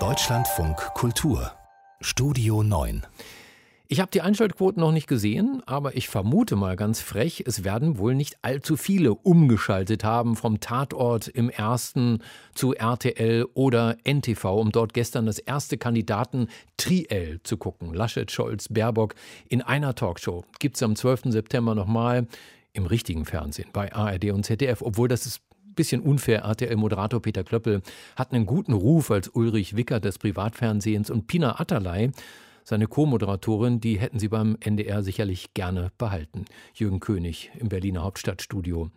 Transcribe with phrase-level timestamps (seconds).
[0.00, 1.52] Deutschlandfunk Kultur
[2.00, 3.06] Studio 9
[3.86, 7.98] ich habe die Einschaltquoten noch nicht gesehen, aber ich vermute mal ganz frech, es werden
[7.98, 12.20] wohl nicht allzu viele umgeschaltet haben vom Tatort im ersten
[12.54, 17.94] zu RTL oder NTV, um dort gestern das erste Kandidaten Triel zu gucken.
[17.94, 19.14] Laschet, Scholz, Baerbock
[19.48, 20.44] in einer Talkshow.
[20.58, 21.24] Gibt es am 12.
[21.26, 22.26] September nochmal
[22.72, 25.42] im richtigen Fernsehen bei ARD und ZDF, obwohl das ist
[25.74, 26.42] bisschen unfair.
[26.44, 27.82] RTL-Moderator Peter Klöppel
[28.16, 32.10] hat einen guten Ruf als Ulrich Wicker des Privatfernsehens und Pina Atterlei
[32.64, 36.46] seine Co-Moderatorin, die hätten sie beim NDR sicherlich gerne behalten.
[36.72, 38.90] Jürgen König im Berliner Hauptstadtstudio.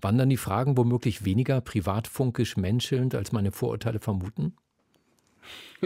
[0.00, 4.54] Waren die Fragen womöglich weniger privatfunkisch menschelnd, als meine Vorurteile vermuten?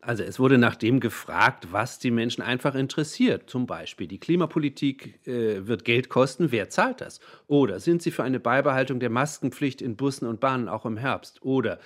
[0.00, 3.50] Also es wurde nach dem gefragt, was die Menschen einfach interessiert.
[3.50, 7.20] Zum Beispiel die Klimapolitik äh, wird Geld kosten, wer zahlt das?
[7.46, 11.42] Oder sind Sie für eine Beibehaltung der Maskenpflicht in Bussen und Bahnen auch im Herbst?
[11.42, 11.78] Oder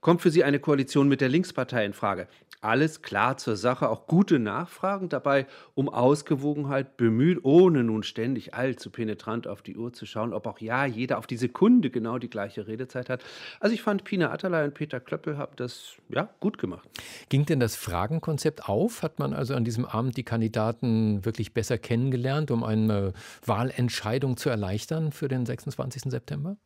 [0.00, 2.26] kommt für Sie eine Koalition mit der Linkspartei in Frage?
[2.60, 8.90] Alles klar zur Sache, auch gute Nachfragen dabei, um Ausgewogenheit bemüht, ohne nun ständig allzu
[8.90, 12.28] penetrant auf die Uhr zu schauen, ob auch ja jeder auf die Sekunde genau die
[12.28, 13.24] gleiche Redezeit hat.
[13.60, 16.88] Also ich fand, Pina Atterlei und Peter Klöppel haben das ja gut gemacht.
[17.28, 19.02] Ging denn das Fragenkonzept auf?
[19.02, 23.12] Hat man also an diesem Abend die Kandidaten wirklich besser kennengelernt, um eine
[23.44, 26.02] Wahlentscheidung zu erleichtern für den 26.
[26.10, 26.56] September?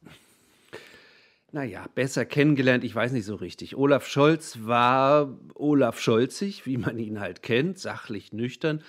[1.54, 3.76] Naja, besser kennengelernt, ich weiß nicht so richtig.
[3.76, 8.82] Olaf Scholz war Olaf Scholzig, wie man ihn halt kennt, sachlich nüchtern.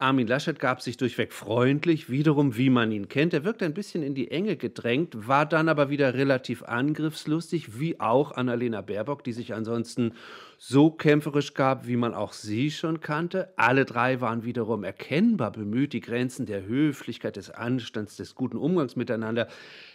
[0.00, 3.34] Armin Laschet gab sich durchweg freundlich, wiederum wie man ihn kennt.
[3.34, 8.00] Er wirkte ein bisschen in die Enge gedrängt, war dann aber wieder relativ angriffslustig, wie
[8.00, 10.14] auch Annalena Baerbock, die sich ansonsten
[10.62, 13.50] so kämpferisch gab, wie man auch sie schon kannte.
[13.56, 18.94] Alle drei waren wiederum erkennbar bemüht, die Grenzen der Höflichkeit, des Anstands, des guten Umgangs
[18.94, 19.48] miteinander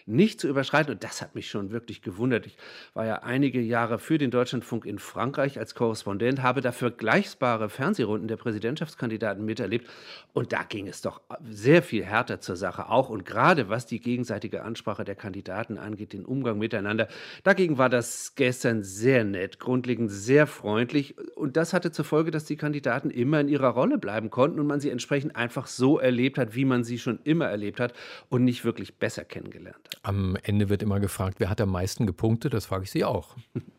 [0.08, 0.94] nicht zu überschreiten.
[0.94, 2.48] Und das hat mich schon wirklich gewundert.
[2.48, 2.58] Ich
[2.96, 8.28] war ja einige Jahre für den Deutschlandfunk in Frankreich als Korrespondent, habe da vergleichbare Fernsehrunden
[8.28, 9.88] der Präsidentschaftskandidaten miterlebt.
[10.34, 13.10] Und da ging es doch sehr viel härter zur Sache auch.
[13.10, 17.08] Und gerade was die gegenseitige Ansprache der Kandidaten angeht, den Umgang miteinander,
[17.44, 21.16] dagegen war das gestern sehr nett, grundlegend sehr freundlich.
[21.38, 24.68] Und das hatte zur Folge, dass die Kandidaten immer in ihrer Rolle bleiben konnten und
[24.68, 27.94] man sie entsprechend einfach so erlebt hat, wie man sie schon immer erlebt hat
[28.28, 30.00] und nicht wirklich besser kennengelernt hat.
[30.04, 32.54] Am Ende wird immer gefragt, wer hat am meisten gepunktet?
[32.54, 33.38] Das frage ich Sie auch.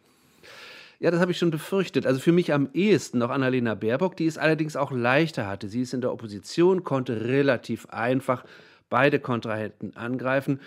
[0.99, 2.07] Ja, das habe ich schon befürchtet.
[2.07, 5.69] Also für mich am ehesten noch Annalena Baerbock, die es allerdings auch leichter hatte.
[5.69, 8.45] Sie ist in der Opposition, konnte relativ einfach
[8.89, 10.61] beide Kontrahenten angreifen.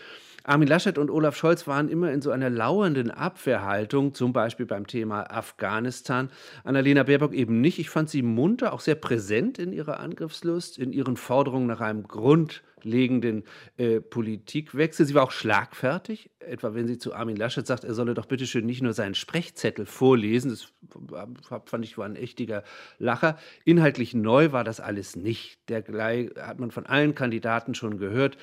[0.44, 4.88] Armin Laschet und Olaf Scholz waren immer in so einer lauernden Abwehrhaltung, zum Beispiel beim
[4.88, 6.30] Thema Afghanistan.
[6.64, 7.78] Annalena Baerbock eben nicht.
[7.78, 12.08] Ich fand sie munter, auch sehr präsent in ihrer Angriffslust, in ihren Forderungen nach einem
[12.80, 13.44] grundlegenden
[13.78, 15.06] äh, Politikwechsel.
[15.06, 18.48] Sie war auch schlagfertig, etwa wenn sie zu Armin Laschet sagt, er solle doch bitte
[18.48, 20.50] schön nicht nur seinen Sprechzettel vorlesen.
[20.50, 20.72] Das
[21.66, 22.64] fand ich war ein echtiger
[22.98, 23.38] Lacher.
[23.66, 25.70] Inhaltlich neu war das alles nicht.
[25.70, 28.38] Dergleich hat man von allen Kandidaten schon gehört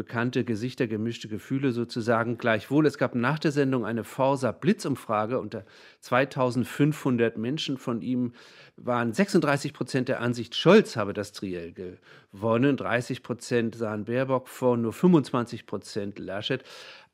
[0.00, 2.38] bekannte Gesichter, gemischte Gefühle sozusagen.
[2.38, 5.38] Gleichwohl, es gab nach der Sendung eine Forsa-Blitzumfrage.
[5.38, 5.66] Unter
[6.00, 8.32] 2500 Menschen von ihm
[8.78, 12.78] waren 36 Prozent der Ansicht, Scholz habe das Triell gewonnen.
[12.78, 16.64] 30 Prozent sahen Baerbock vor, nur 25 Prozent Laschet.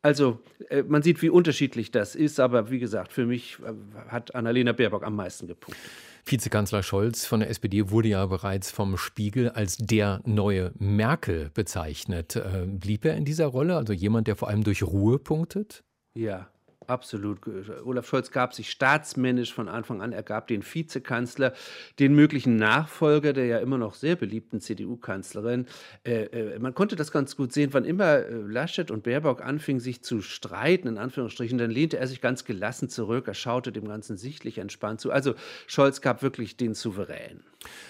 [0.01, 0.39] Also
[0.69, 3.73] äh, man sieht, wie unterschiedlich das ist, aber wie gesagt, für mich äh,
[4.11, 5.91] hat Annalena Baerbock am meisten gepunktet.
[6.29, 12.35] Vizekanzler Scholz von der SPD wurde ja bereits vom Spiegel als der neue Merkel bezeichnet.
[12.35, 15.85] Äh, blieb er in dieser Rolle, also jemand, der vor allem durch Ruhe punktet?
[16.15, 16.49] Ja,
[16.87, 17.39] Absolut.
[17.85, 20.13] Olaf Scholz gab sich staatsmännisch von Anfang an.
[20.13, 21.53] Er gab den Vizekanzler,
[21.99, 25.67] den möglichen Nachfolger der ja immer noch sehr beliebten CDU-Kanzlerin.
[26.05, 29.81] Äh, äh, man konnte das ganz gut sehen, wann immer äh, Laschet und Baerbock anfingen,
[29.81, 33.29] sich zu streiten, in Anführungsstrichen, dann lehnte er sich ganz gelassen zurück.
[33.29, 35.11] Er schaute dem Ganzen sichtlich entspannt zu.
[35.11, 35.35] Also
[35.67, 37.41] Scholz gab wirklich den Souverän.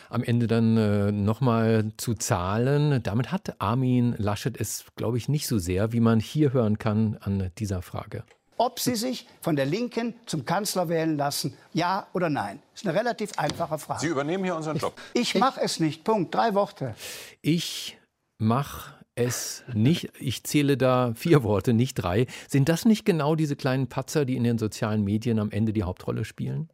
[0.09, 3.03] Am Ende dann äh, nochmal zu Zahlen.
[3.03, 7.19] Damit hat Armin Laschet es, glaube ich, nicht so sehr, wie man hier hören kann
[7.21, 8.25] an dieser Frage
[8.57, 11.57] ob sie sich von der Linken zum Kanzler wählen lassen.
[11.73, 12.61] Ja oder nein?
[12.73, 14.01] Das ist eine relativ einfache Frage.
[14.01, 14.95] Sie übernehmen hier unseren Job.
[15.15, 16.05] Ich, ich mache es nicht.
[16.05, 16.35] Punkt.
[16.35, 16.95] Drei Worte.
[17.43, 17.99] Ich
[18.39, 20.11] mache es nicht.
[20.21, 22.27] Ich zähle da vier Worte, nicht drei.
[22.49, 25.83] Sind das nicht genau diese kleinen Patzer, die in den sozialen Medien am Ende die
[25.83, 26.69] Hauptrolle spielen?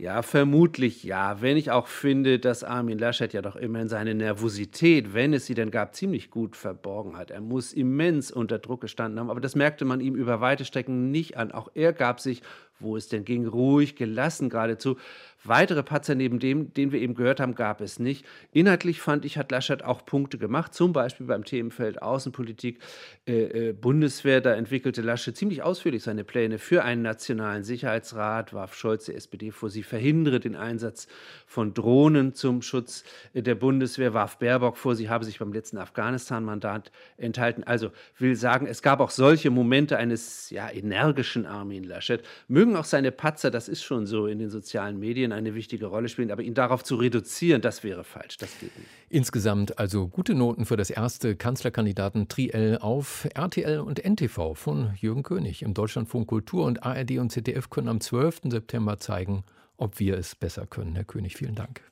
[0.00, 1.42] Ja, vermutlich ja.
[1.42, 5.52] Wenn ich auch finde, dass Armin Laschet ja doch immerhin seine Nervosität, wenn es sie
[5.52, 7.30] denn gab, ziemlich gut verborgen hat.
[7.30, 11.10] Er muss immens unter Druck gestanden haben, aber das merkte man ihm über weite Strecken
[11.10, 11.52] nicht an.
[11.52, 12.40] Auch er gab sich
[12.80, 14.96] wo es denn ging, ruhig, gelassen geradezu.
[15.42, 18.26] Weitere Patzer neben dem, den wir eben gehört haben, gab es nicht.
[18.52, 22.78] Inhaltlich fand ich, hat Laschet auch Punkte gemacht, zum Beispiel beim Themenfeld Außenpolitik,
[23.26, 24.42] äh, äh, Bundeswehr.
[24.42, 29.50] Da entwickelte Laschet ziemlich ausführlich seine Pläne für einen nationalen Sicherheitsrat, warf Scholz der SPD
[29.50, 31.08] vor, sie verhindere den Einsatz
[31.46, 36.92] von Drohnen zum Schutz der Bundeswehr, warf Baerbock vor, sie habe sich beim letzten Afghanistan-Mandat
[37.16, 37.64] enthalten.
[37.64, 42.22] Also will sagen, es gab auch solche Momente eines ja, energischen Armin Laschet.
[42.46, 46.08] Mögen auch seine Patzer, das ist schon so in den sozialen Medien, eine wichtige Rolle
[46.08, 48.36] spielen, aber ihn darauf zu reduzieren, das wäre falsch.
[48.38, 48.88] Das geht nicht.
[49.08, 55.62] Insgesamt also gute Noten für das erste Kanzlerkandidaten-Triell auf RTL und NTV von Jürgen König.
[55.62, 58.42] Im Deutschlandfunk Kultur und ARD und ZDF können am 12.
[58.44, 59.44] September zeigen,
[59.76, 60.94] ob wir es besser können.
[60.94, 61.82] Herr König, vielen Dank.